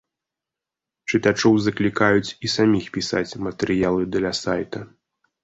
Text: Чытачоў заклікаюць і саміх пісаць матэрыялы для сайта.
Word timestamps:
Чытачоў 1.11 1.53
заклікаюць 1.65 2.35
і 2.47 2.51
саміх 2.55 2.89
пісаць 2.97 3.37
матэрыялы 3.45 4.09
для 4.19 4.35
сайта. 4.43 4.85